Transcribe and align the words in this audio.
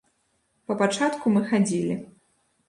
Па 0.71 0.77
пачатку 0.79 1.33
мы 1.35 1.45
хадзілі. 1.53 1.99